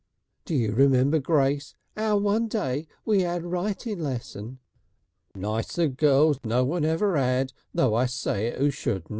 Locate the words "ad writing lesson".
3.23-4.57